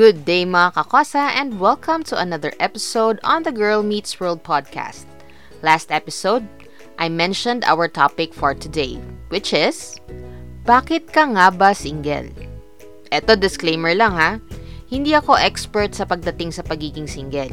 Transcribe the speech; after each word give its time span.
Good 0.00 0.24
day 0.24 0.48
mga 0.48 0.80
kakosa 0.80 1.28
and 1.36 1.60
welcome 1.60 2.00
to 2.08 2.16
another 2.16 2.56
episode 2.56 3.20
on 3.20 3.44
the 3.44 3.52
Girl 3.52 3.84
Meets 3.84 4.16
World 4.16 4.40
podcast. 4.40 5.04
Last 5.60 5.92
episode, 5.92 6.40
I 6.96 7.12
mentioned 7.12 7.68
our 7.68 7.84
topic 7.84 8.32
for 8.32 8.56
today, 8.56 8.96
which 9.28 9.52
is, 9.52 10.00
Bakit 10.64 11.12
ka 11.12 11.28
nga 11.36 11.52
ba 11.52 11.76
single? 11.76 12.32
Eto 13.12 13.36
disclaimer 13.36 13.92
lang 13.92 14.16
ha, 14.16 14.40
hindi 14.88 15.12
ako 15.12 15.36
expert 15.36 15.92
sa 15.92 16.08
pagdating 16.08 16.56
sa 16.56 16.64
pagiging 16.64 17.04
single. 17.04 17.52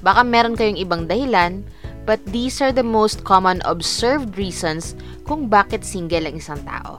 Baka 0.00 0.24
meron 0.24 0.56
kayong 0.56 0.80
ibang 0.80 1.04
dahilan, 1.04 1.60
but 2.08 2.24
these 2.32 2.64
are 2.64 2.72
the 2.72 2.80
most 2.80 3.20
common 3.20 3.60
observed 3.68 4.40
reasons 4.40 4.96
kung 5.28 5.44
bakit 5.44 5.84
single 5.84 6.24
ang 6.24 6.40
isang 6.40 6.64
tao. 6.64 6.96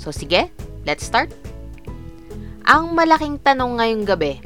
So 0.00 0.08
sige, 0.08 0.48
let's 0.88 1.04
start! 1.04 1.28
Ang 2.68 2.92
malaking 2.92 3.40
tanong 3.40 3.80
ngayong 3.80 4.04
gabi, 4.04 4.44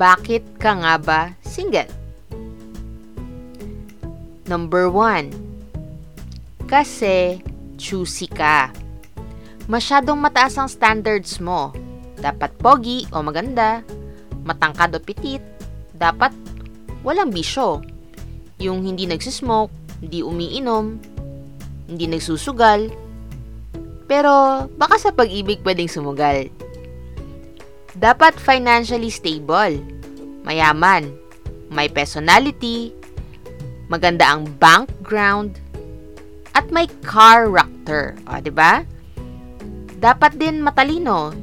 bakit 0.00 0.40
ka 0.56 0.72
nga 0.80 0.96
ba 0.96 1.20
single? 1.44 1.92
Number 4.48 4.88
one, 4.88 5.28
kasi 6.64 7.44
choosy 7.76 8.32
ka. 8.32 8.72
Masyadong 9.68 10.24
mataas 10.24 10.56
ang 10.56 10.72
standards 10.72 11.36
mo. 11.36 11.76
Dapat 12.16 12.56
pogi 12.56 13.04
o 13.12 13.20
maganda, 13.20 13.84
matangkad 14.48 14.96
o 14.96 14.98
pitit, 15.04 15.44
dapat 15.92 16.32
walang 17.04 17.28
bisyo. 17.28 17.84
Yung 18.56 18.88
hindi 18.88 19.04
nagsismoke, 19.04 20.00
hindi 20.00 20.24
umiinom, 20.24 20.96
hindi 21.92 22.08
nagsusugal, 22.08 22.88
pero 24.08 24.64
baka 24.80 24.96
sa 24.96 25.12
pag-ibig 25.12 25.60
pwedeng 25.60 25.92
sumugal. 25.92 26.61
Dapat 27.92 28.40
financially 28.40 29.12
stable, 29.12 29.76
mayaman, 30.48 31.12
may 31.68 31.92
personality, 31.92 32.88
maganda 33.92 34.32
ang 34.32 34.48
background, 34.56 35.60
at 36.56 36.68
may 36.72 36.88
character. 37.04 38.16
O, 38.24 38.40
di 38.40 38.48
ba? 38.48 38.80
Dapat 40.00 40.40
din 40.40 40.64
matalino, 40.64 41.36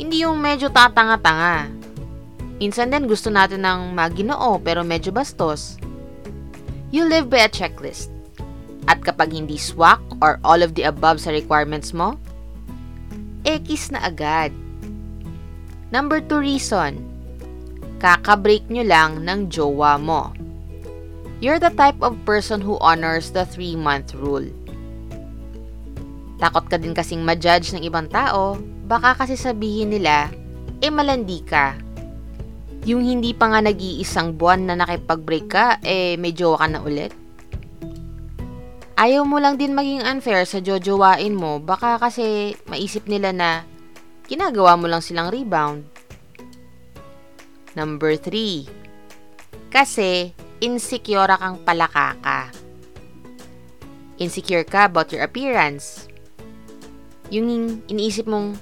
hindi 0.00 0.24
yung 0.24 0.40
medyo 0.40 0.72
tatanga-tanga. 0.72 1.68
Minsan 2.56 2.92
din 2.92 3.04
gusto 3.04 3.28
natin 3.28 3.64
ng 3.64 3.92
maginoo 3.92 4.56
pero 4.60 4.80
medyo 4.80 5.12
bastos. 5.12 5.76
You 6.88 7.04
live 7.04 7.28
by 7.28 7.44
a 7.44 7.50
checklist. 7.52 8.08
At 8.88 9.04
kapag 9.04 9.36
hindi 9.36 9.60
swak 9.60 10.00
or 10.24 10.40
all 10.40 10.64
of 10.64 10.72
the 10.76 10.88
above 10.88 11.20
sa 11.20 11.28
requirements 11.28 11.92
mo, 11.92 12.16
X 13.44 13.92
na 13.92 14.08
agad. 14.08 14.52
Number 15.90 16.22
2 16.22 16.38
reason, 16.38 17.02
kakabreak 17.98 18.62
nyo 18.70 18.86
lang 18.86 19.26
ng 19.26 19.50
jowa 19.50 19.98
mo. 19.98 20.30
You're 21.42 21.58
the 21.58 21.74
type 21.74 21.98
of 21.98 22.14
person 22.22 22.62
who 22.62 22.78
honors 22.78 23.34
the 23.34 23.42
3-month 23.42 24.14
rule. 24.14 24.46
Takot 26.38 26.70
ka 26.70 26.78
din 26.78 26.94
kasing 26.94 27.26
ma-judge 27.26 27.74
ng 27.74 27.82
ibang 27.82 28.06
tao, 28.06 28.54
baka 28.86 29.18
kasi 29.18 29.34
sabihin 29.34 29.90
nila, 29.90 30.30
eh 30.78 30.94
malandi 30.94 31.42
ka. 31.42 31.74
Yung 32.86 33.02
hindi 33.02 33.34
pa 33.34 33.50
nga 33.50 33.58
nag-iisang 33.58 34.38
buwan 34.38 34.70
na 34.70 34.78
nakipag-break 34.78 35.46
ka, 35.50 35.82
eh 35.82 36.14
may 36.16 36.30
jowa 36.30 36.62
ka 36.62 36.66
na 36.70 36.80
ulit. 36.86 37.10
Ayaw 38.94 39.26
mo 39.26 39.42
lang 39.42 39.58
din 39.58 39.74
maging 39.74 40.06
unfair 40.06 40.46
sa 40.46 40.62
jojowain 40.62 41.34
mo, 41.34 41.58
baka 41.58 41.98
kasi 41.98 42.54
maisip 42.70 43.10
nila 43.10 43.34
na 43.34 43.50
ginagawa 44.30 44.78
mo 44.78 44.86
lang 44.86 45.02
silang 45.02 45.34
rebound. 45.34 45.82
Number 47.74 48.14
3. 48.14 49.74
Kasi, 49.74 50.30
insecure 50.62 51.34
kang 51.34 51.58
palaka 51.66 52.14
ka. 52.22 52.40
Insecure 54.22 54.62
ka 54.62 54.86
about 54.86 55.10
your 55.10 55.26
appearance. 55.26 56.06
Yung 57.34 57.82
iniisip 57.90 58.30
mong, 58.30 58.54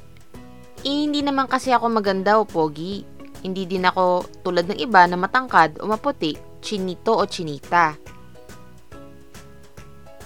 eh, 0.89 1.05
hindi 1.05 1.21
naman 1.21 1.45
kasi 1.45 1.69
ako 1.69 1.93
maganda 1.93 2.41
o 2.41 2.49
pogi. 2.49 3.05
Hindi 3.45 3.69
din 3.69 3.85
ako 3.85 4.25
tulad 4.49 4.73
ng 4.73 4.81
iba 4.81 5.05
na 5.05 5.21
matangkad 5.21 5.85
o 5.85 5.89
maputi, 5.89 6.33
chinito 6.65 7.13
o 7.13 7.29
chinita. 7.29 7.93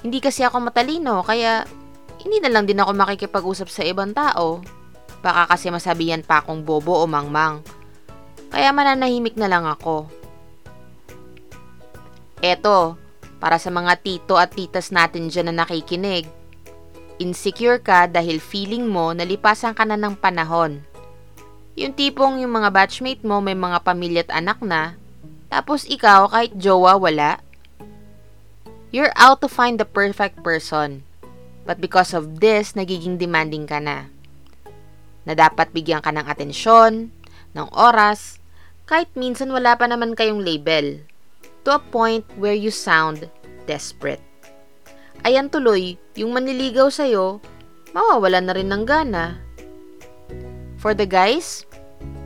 Hindi 0.07 0.19
kasi 0.23 0.47
ako 0.47 0.71
matalino, 0.71 1.23
kaya 1.27 1.67
hindi 2.23 2.39
na 2.39 2.51
lang 2.51 2.67
din 2.67 2.79
ako 2.79 2.95
makikipag-usap 2.95 3.69
sa 3.71 3.83
ibang 3.83 4.15
tao 4.15 4.63
Baka 5.23 5.55
kasi 5.55 5.71
masabihan 5.71 6.21
pa 6.27 6.43
akong 6.43 6.67
bobo 6.67 6.99
o 6.99 7.07
mangmang. 7.07 7.63
Kaya 8.51 8.75
mananahimik 8.75 9.39
na 9.39 9.47
lang 9.49 9.65
ako. 9.65 10.11
Eto, 12.43 12.99
para 13.39 13.57
sa 13.57 13.71
mga 13.71 14.03
tito 14.03 14.35
at 14.35 14.51
titas 14.51 14.91
natin 14.91 15.31
dyan 15.31 15.55
na 15.55 15.63
nakikinig. 15.63 16.27
Insecure 17.23 17.79
ka 17.79 18.11
dahil 18.11 18.43
feeling 18.43 18.91
mo 18.91 19.15
nalipasan 19.15 19.79
ka 19.79 19.87
na 19.87 19.95
ng 19.95 20.19
panahon. 20.19 20.83
Yung 21.79 21.95
tipong 21.95 22.43
yung 22.43 22.53
mga 22.53 22.69
batchmate 22.75 23.25
mo 23.25 23.39
may 23.39 23.57
mga 23.57 23.81
pamilya 23.81 24.23
at 24.29 24.37
anak 24.37 24.59
na, 24.61 24.99
tapos 25.49 25.89
ikaw 25.89 26.29
kahit 26.29 26.53
jowa 26.59 26.99
wala. 26.99 27.41
You're 28.93 29.15
out 29.17 29.41
to 29.41 29.49
find 29.49 29.81
the 29.81 29.89
perfect 29.89 30.45
person. 30.45 31.07
But 31.65 31.81
because 31.81 32.13
of 32.13 32.45
this, 32.45 32.77
nagiging 32.77 33.17
demanding 33.17 33.65
ka 33.65 33.81
na 33.81 34.12
na 35.27 35.39
dapat 35.39 35.71
bigyan 35.71 36.03
ka 36.03 36.11
ng 36.11 36.27
atensyon, 36.27 37.15
ng 37.55 37.69
oras, 37.75 38.43
kahit 38.89 39.09
minsan 39.15 39.53
wala 39.55 39.79
pa 39.79 39.87
naman 39.87 40.19
kayong 40.19 40.43
label, 40.43 41.01
to 41.63 41.71
a 41.73 41.81
point 41.81 42.27
where 42.37 42.57
you 42.57 42.75
sound 42.75 43.31
desperate. 43.65 44.23
Ayan 45.23 45.47
tuloy, 45.47 45.95
yung 46.19 46.35
manliligaw 46.35 46.91
sa'yo, 46.91 47.39
mawawala 47.95 48.43
na 48.43 48.53
rin 48.59 48.69
ng 48.69 48.83
gana. 48.83 49.39
For 50.83 50.99
the 50.99 51.07
guys, 51.07 51.63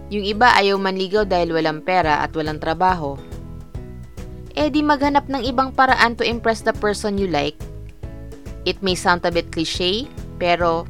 yung 0.08 0.24
iba 0.24 0.54
ayaw 0.56 0.80
manligaw 0.80 1.28
dahil 1.28 1.52
walang 1.52 1.84
pera 1.84 2.24
at 2.24 2.32
walang 2.32 2.56
trabaho. 2.56 3.20
Eh 4.56 4.72
di 4.72 4.80
maghanap 4.80 5.28
ng 5.28 5.44
ibang 5.44 5.76
paraan 5.76 6.16
to 6.16 6.24
impress 6.24 6.64
the 6.64 6.72
person 6.72 7.20
you 7.20 7.28
like. 7.28 7.60
It 8.64 8.80
may 8.80 8.96
sound 8.96 9.28
a 9.28 9.30
bit 9.30 9.52
cliche, 9.52 10.08
pero 10.40 10.88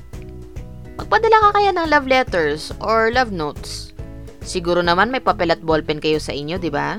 Magpadala 0.96 1.36
ka 1.38 1.50
kaya 1.60 1.70
ng 1.76 1.88
love 1.92 2.08
letters 2.08 2.72
or 2.80 3.12
love 3.12 3.30
notes. 3.30 3.92
Siguro 4.40 4.80
naman 4.80 5.12
may 5.12 5.20
papel 5.20 5.52
at 5.52 5.60
ballpen 5.60 6.00
kayo 6.00 6.16
sa 6.16 6.32
inyo, 6.32 6.56
di 6.56 6.72
ba? 6.72 6.96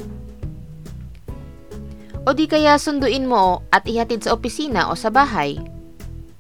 O 2.28 2.36
di 2.36 2.44
kaya 2.44 2.76
sunduin 2.76 3.24
mo 3.26 3.64
at 3.72 3.88
ihatid 3.88 4.28
sa 4.28 4.36
opisina 4.36 4.92
o 4.92 5.00
sa 5.00 5.08
bahay. 5.08 5.58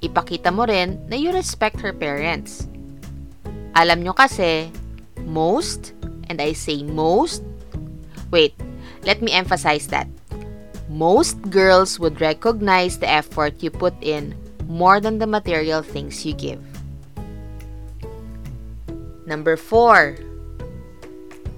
Ipakita 0.04 0.52
mo 0.52 0.68
rin 0.68 1.00
na 1.10 1.18
you 1.18 1.32
respect 1.32 1.80
her 1.82 1.96
parents. 1.96 2.68
Alam 3.74 4.04
nyo 4.04 4.14
kasi, 4.14 4.68
most, 5.26 5.96
and 6.28 6.44
I 6.44 6.54
say 6.54 6.84
most, 6.84 7.42
wait, 8.30 8.54
let 9.08 9.24
me 9.24 9.32
emphasize 9.32 9.88
that. 9.90 10.12
Most 10.92 11.40
girls 11.48 11.98
would 11.98 12.20
recognize 12.20 13.00
the 13.00 13.10
effort 13.10 13.64
you 13.64 13.72
put 13.72 13.96
in 14.04 14.36
more 14.68 15.00
than 15.00 15.18
the 15.18 15.28
material 15.28 15.82
things 15.82 16.22
you 16.28 16.36
give. 16.36 16.60
Number 19.28 19.60
4. 19.60 20.16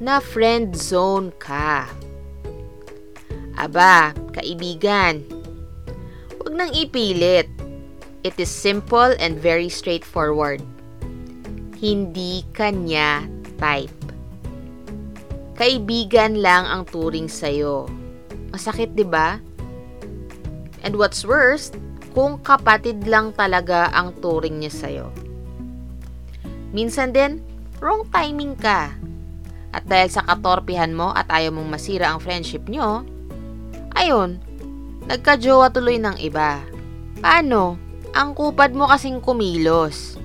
Na 0.01 0.17
friend 0.17 0.73
zone 0.73 1.29
ka. 1.37 1.85
Aba, 3.53 4.17
kaibigan. 4.33 5.21
Huwag 6.41 6.53
nang 6.57 6.73
ipilit. 6.73 7.45
It 8.25 8.33
is 8.41 8.49
simple 8.49 9.13
and 9.21 9.37
very 9.37 9.69
straightforward. 9.69 10.65
Hindi 11.77 12.41
kanya 12.57 13.29
type. 13.61 13.93
Kaibigan 15.53 16.41
lang 16.41 16.65
ang 16.65 16.89
turing 16.89 17.29
sa'yo. 17.29 17.85
Masakit, 18.49 18.97
di 18.97 19.05
ba? 19.05 19.37
And 20.81 20.97
what's 20.97 21.21
worse, 21.21 21.69
kung 22.17 22.41
kapatid 22.41 23.05
lang 23.05 23.29
talaga 23.37 23.93
ang 23.93 24.17
turing 24.17 24.57
niya 24.57 24.73
sa'yo. 24.73 25.07
Minsan 26.73 27.13
din, 27.13 27.43
wrong 27.79 28.07
timing 28.11 28.55
ka. 28.55 28.93
At 29.69 29.85
dahil 29.85 30.09
sa 30.11 30.25
katorpihan 30.25 30.91
mo 30.91 31.13
at 31.13 31.29
ayaw 31.29 31.53
mong 31.53 31.69
masira 31.69 32.09
ang 32.09 32.19
friendship 32.19 32.67
nyo, 32.67 33.05
ayun, 33.93 34.41
nagka-jowa 35.05 35.69
tuloy 35.69 35.97
ng 35.97 36.17
iba. 36.21 36.61
Paano? 37.19 37.77
Ang 38.13 38.33
kupad 38.33 38.73
mo 38.73 38.89
kasing 38.89 39.21
kumilos. 39.21 40.17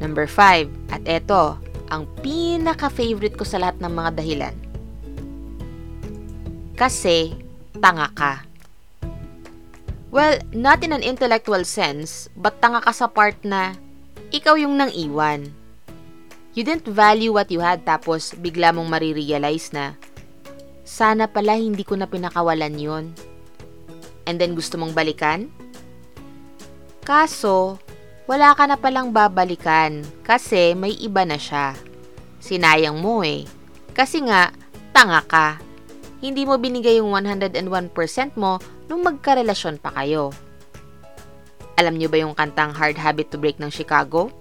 Number 0.00 0.24
5. 0.24 0.92
At 0.92 1.04
eto, 1.04 1.60
ang 1.92 2.08
pinaka-favorite 2.24 3.36
ko 3.36 3.44
sa 3.44 3.60
lahat 3.60 3.76
ng 3.80 3.92
mga 3.92 4.10
dahilan. 4.16 4.56
Kasi, 6.76 7.36
tanga 7.80 8.08
ka. 8.12 8.44
Well, 10.12 10.40
not 10.52 10.80
in 10.80 10.96
an 10.96 11.04
intellectual 11.04 11.64
sense, 11.68 12.32
but 12.36 12.60
tanga 12.64 12.80
ka 12.80 12.92
sa 12.92 13.08
part 13.08 13.36
na 13.44 13.76
ikaw 14.34 14.58
yung 14.58 14.74
nang 14.74 14.90
iwan. 14.90 15.50
You 16.56 16.64
didn't 16.64 16.88
value 16.88 17.36
what 17.36 17.52
you 17.52 17.60
had 17.60 17.84
tapos 17.84 18.32
bigla 18.32 18.72
mong 18.72 18.88
marirealize 18.88 19.76
na 19.76 19.94
sana 20.86 21.26
pala 21.26 21.58
hindi 21.58 21.82
ko 21.82 21.98
na 21.98 22.06
pinakawalan 22.06 22.78
yon. 22.78 23.04
And 24.24 24.38
then 24.38 24.54
gusto 24.54 24.78
mong 24.78 24.94
balikan? 24.94 25.50
Kaso, 27.02 27.82
wala 28.30 28.54
ka 28.54 28.70
na 28.70 28.78
palang 28.78 29.10
babalikan 29.10 30.06
kasi 30.22 30.78
may 30.78 30.94
iba 31.02 31.26
na 31.26 31.36
siya. 31.36 31.74
Sinayang 32.38 33.02
mo 33.02 33.26
eh. 33.26 33.46
Kasi 33.94 34.22
nga, 34.22 34.54
tanga 34.94 35.22
ka. 35.26 35.58
Hindi 36.22 36.46
mo 36.46 36.54
binigay 36.58 37.02
yung 37.02 37.14
101% 37.14 37.58
mo 38.38 38.62
nung 38.86 39.02
magkarelasyon 39.02 39.82
pa 39.82 39.90
kayo. 39.90 40.30
Alam 41.76 42.00
niyo 42.00 42.08
ba 42.08 42.16
yung 42.16 42.32
kantang 42.32 42.72
Hard 42.72 42.96
Habit 42.96 43.32
to 43.32 43.36
Break 43.36 43.60
ng 43.60 43.68
Chicago? 43.68 44.32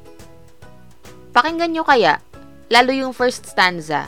Pakinggan 1.35 1.75
nyo 1.75 1.83
kaya, 1.83 2.23
lalo 2.71 2.95
yung 2.95 3.11
first 3.11 3.43
stanza. 3.43 4.07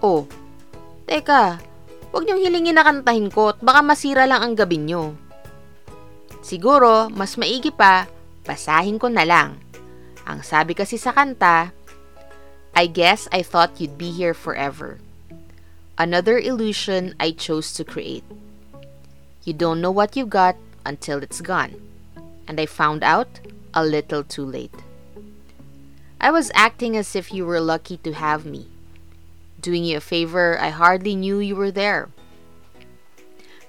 Oh, 0.00 0.24
teka, 1.04 1.60
huwag 2.08 2.24
niyong 2.24 2.40
hilingin 2.40 2.80
na 2.80 2.88
kantahin 2.88 3.28
ko 3.28 3.52
at 3.52 3.60
baka 3.60 3.84
masira 3.84 4.24
lang 4.24 4.40
ang 4.40 4.56
gabi 4.56 4.80
nyo. 4.80 5.12
Siguro, 6.40 7.12
mas 7.12 7.36
maigi 7.36 7.68
pa, 7.68 8.08
basahin 8.48 8.96
ko 8.96 9.12
na 9.12 9.28
lang. 9.28 9.60
Ang 10.24 10.40
sabi 10.40 10.72
kasi 10.72 10.96
sa 10.96 11.12
kanta, 11.12 11.70
I 12.72 12.88
guess 12.88 13.28
I 13.28 13.44
thought 13.44 13.76
you'd 13.76 14.00
be 14.00 14.08
here 14.08 14.32
forever. 14.32 14.96
Another 16.00 16.40
illusion 16.40 17.12
I 17.20 17.36
chose 17.36 17.76
to 17.76 17.84
create. 17.84 18.24
You 19.44 19.52
don't 19.52 19.84
know 19.84 19.92
what 19.92 20.16
you 20.16 20.24
got 20.24 20.56
until 20.88 21.20
it's 21.20 21.44
gone. 21.44 21.91
And 22.46 22.58
I 22.58 22.66
found 22.66 23.02
out 23.02 23.40
a 23.74 23.84
little 23.84 24.24
too 24.24 24.44
late. 24.44 24.74
I 26.20 26.30
was 26.30 26.54
acting 26.54 26.96
as 26.96 27.16
if 27.16 27.32
you 27.32 27.44
were 27.44 27.60
lucky 27.60 27.96
to 28.06 28.12
have 28.14 28.46
me. 28.46 28.68
Doing 29.60 29.84
you 29.84 29.98
a 29.98 30.00
favor 30.00 30.58
I 30.60 30.70
hardly 30.70 31.14
knew 31.14 31.38
you 31.38 31.56
were 31.56 31.70
there. 31.70 32.10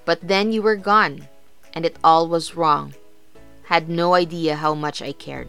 But 0.04 0.20
then 0.22 0.52
you 0.52 0.60
were 0.60 0.76
gone, 0.76 1.26
and 1.72 1.86
it 1.86 1.96
all 2.04 2.28
was 2.28 2.54
wrong. 2.54 2.94
Had 3.72 3.88
no 3.88 4.14
idea 4.14 4.56
how 4.56 4.74
much 4.74 5.00
I 5.00 5.16
cared. 5.16 5.48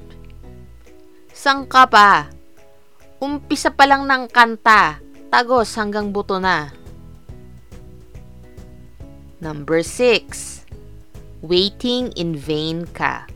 Sang 1.35 1.67
ka 1.67 1.85
pa? 1.85 2.31
Umpisa 3.19 3.67
pa 3.75 3.83
lang 3.83 4.07
ng 4.07 4.31
kanta, 4.31 5.03
tagos 5.27 5.75
hanggang 5.75 6.15
buto 6.15 6.39
na. 6.39 6.71
Number 9.43 9.83
6. 9.83 10.54
Waiting 11.45 12.09
in 12.17 12.33
vain 12.33 12.89
ka. 12.89 13.29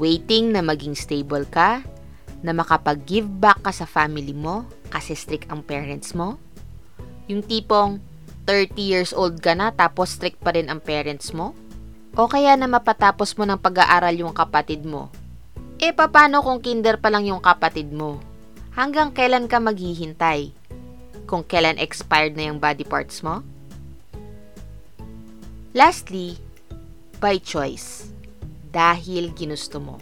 Waiting 0.00 0.56
na 0.56 0.64
maging 0.64 0.96
stable 0.96 1.44
ka 1.44 1.84
na 2.40 2.56
makapag-give 2.56 3.28
back 3.28 3.60
ka 3.60 3.68
sa 3.68 3.84
family 3.84 4.32
mo 4.32 4.64
kasi 4.88 5.12
strict 5.12 5.52
ang 5.52 5.60
parents 5.60 6.16
mo? 6.16 6.40
Yung 7.28 7.44
tipong 7.44 8.00
30 8.48 8.80
years 8.80 9.12
old 9.12 9.44
ka 9.44 9.52
na 9.52 9.76
tapos 9.76 10.16
strict 10.16 10.40
pa 10.40 10.56
rin 10.56 10.72
ang 10.72 10.80
parents 10.80 11.36
mo? 11.36 11.52
O 12.16 12.32
kaya 12.32 12.56
na 12.56 12.64
mapatapos 12.64 13.36
mo 13.36 13.44
ng 13.44 13.60
pag-aaral 13.60 14.16
yung 14.16 14.32
kapatid 14.32 14.80
mo? 14.88 15.12
E 15.76 15.92
papano 15.92 16.40
kung 16.40 16.64
kinder 16.64 16.96
pa 16.96 17.12
lang 17.12 17.28
yung 17.28 17.44
kapatid 17.44 17.92
mo? 17.92 18.24
Hanggang 18.72 19.12
kailan 19.12 19.52
ka 19.52 19.60
maghihintay? 19.60 20.48
Kung 21.28 21.44
kailan 21.44 21.76
expired 21.76 22.40
na 22.40 22.48
yung 22.48 22.56
body 22.56 22.88
parts 22.88 23.20
mo? 23.20 23.44
Lastly, 25.76 26.40
by 27.24 27.40
choice. 27.40 28.12
Dahil 28.68 29.32
ginusto 29.32 29.80
mo. 29.80 29.96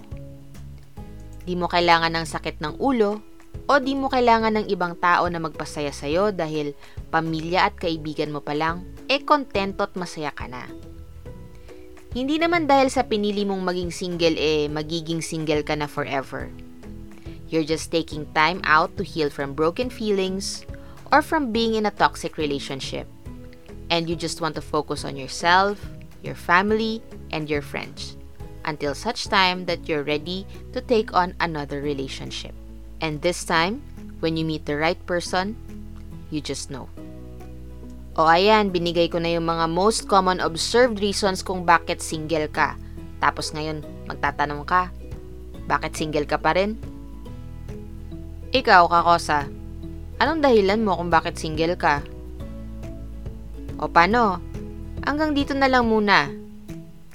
Di 1.47 1.55
mo 1.55 1.71
kailangan 1.71 2.19
ng 2.19 2.27
sakit 2.27 2.59
ng 2.59 2.83
ulo 2.83 3.23
o 3.71 3.79
di 3.79 3.95
mo 3.95 4.11
kailangan 4.11 4.59
ng 4.59 4.67
ibang 4.67 4.99
tao 4.99 5.31
na 5.31 5.39
magpasaya 5.39 5.95
sa'yo 5.95 6.35
dahil 6.35 6.75
pamilya 7.15 7.71
at 7.71 7.79
kaibigan 7.79 8.35
mo 8.35 8.43
pa 8.43 8.59
lang, 8.59 8.83
e 9.07 9.19
eh 9.19 9.23
kontento 9.23 9.87
at 9.87 9.95
masaya 9.95 10.35
ka 10.35 10.51
na. 10.51 10.67
Hindi 12.11 12.43
naman 12.43 12.67
dahil 12.67 12.91
sa 12.91 13.07
pinili 13.07 13.47
mong 13.47 13.63
maging 13.63 13.93
single 13.95 14.35
eh 14.35 14.67
magiging 14.67 15.23
single 15.23 15.63
ka 15.63 15.79
na 15.79 15.87
forever. 15.87 16.51
You're 17.53 17.69
just 17.69 17.95
taking 17.95 18.27
time 18.35 18.65
out 18.67 18.99
to 18.99 19.05
heal 19.07 19.31
from 19.31 19.55
broken 19.55 19.95
feelings 19.95 20.67
or 21.13 21.23
from 21.23 21.53
being 21.53 21.77
in 21.79 21.87
a 21.87 21.95
toxic 21.95 22.35
relationship. 22.41 23.07
And 23.93 24.09
you 24.09 24.17
just 24.17 24.41
want 24.41 24.57
to 24.57 24.65
focus 24.65 25.05
on 25.05 25.21
yourself, 25.21 25.77
your 26.23 26.39
family, 26.39 27.03
and 27.35 27.51
your 27.51 27.63
friends 27.63 28.17
until 28.65 28.95
such 28.95 29.27
time 29.27 29.67
that 29.67 29.89
you're 29.91 30.07
ready 30.07 30.47
to 30.71 30.81
take 30.81 31.11
on 31.15 31.35
another 31.43 31.83
relationship. 31.83 32.55
And 33.03 33.19
this 33.19 33.43
time, 33.43 33.83
when 34.23 34.39
you 34.39 34.47
meet 34.47 34.67
the 34.67 34.79
right 34.79 34.99
person, 35.07 35.59
you 36.31 36.41
just 36.41 36.71
know. 36.71 36.87
O 38.15 38.29
ayan, 38.29 38.71
binigay 38.71 39.11
ko 39.11 39.19
na 39.19 39.35
yung 39.35 39.49
mga 39.49 39.67
most 39.73 40.07
common 40.07 40.39
observed 40.39 41.01
reasons 41.01 41.43
kung 41.43 41.65
bakit 41.67 41.99
single 41.99 42.47
ka. 42.47 42.79
Tapos 43.19 43.51
ngayon, 43.51 43.83
magtatanong 44.07 44.63
ka, 44.69 44.93
bakit 45.67 45.97
single 45.97 46.29
ka 46.29 46.37
pa 46.39 46.55
rin? 46.55 46.77
Ikaw, 48.53 48.85
Kakosa, 48.85 49.49
anong 50.21 50.45
dahilan 50.45 50.85
mo 50.85 51.01
kung 51.01 51.09
bakit 51.09 51.41
single 51.41 51.75
ka? 51.75 52.05
O 53.81 53.89
paano? 53.89 54.52
Hanggang 55.03 55.35
dito 55.35 55.53
na 55.53 55.67
lang 55.67 55.91
muna. 55.91 56.31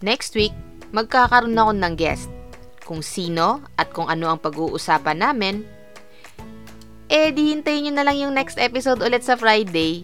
Next 0.04 0.36
week, 0.36 0.52
magkakaroon 0.92 1.56
ako 1.56 1.72
ng 1.74 1.94
guest. 1.96 2.28
Kung 2.84 3.00
sino 3.04 3.64
at 3.76 3.92
kung 3.92 4.08
ano 4.08 4.32
ang 4.32 4.40
pag-uusapan 4.40 5.20
namin, 5.20 5.64
eh 7.08 7.32
di 7.32 7.56
hintayin 7.56 7.88
nyo 7.88 7.94
na 7.96 8.06
lang 8.08 8.18
yung 8.20 8.34
next 8.36 8.60
episode 8.60 9.00
ulit 9.00 9.24
sa 9.24 9.40
Friday. 9.40 10.04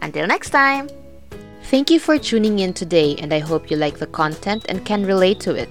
Until 0.00 0.24
next 0.24 0.52
time! 0.52 0.88
Thank 1.68 1.92
you 1.92 2.00
for 2.00 2.18
tuning 2.18 2.58
in 2.64 2.72
today 2.72 3.14
and 3.20 3.30
I 3.30 3.38
hope 3.38 3.70
you 3.70 3.76
like 3.76 4.00
the 4.00 4.08
content 4.08 4.66
and 4.66 4.82
can 4.82 5.06
relate 5.06 5.38
to 5.46 5.54
it. 5.54 5.68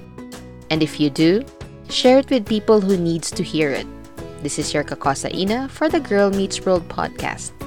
And 0.70 0.86
if 0.86 1.02
you 1.02 1.10
do, 1.10 1.44
share 1.90 2.22
it 2.22 2.30
with 2.30 2.48
people 2.48 2.80
who 2.80 2.96
needs 2.96 3.34
to 3.36 3.44
hear 3.44 3.74
it. 3.74 3.90
This 4.46 4.62
is 4.62 4.72
your 4.72 4.86
Kakosa 4.86 5.34
Ina 5.34 5.68
for 5.68 5.90
the 5.90 6.00
Girl 6.00 6.30
Meets 6.30 6.64
World 6.64 6.88
podcast. 6.88 7.59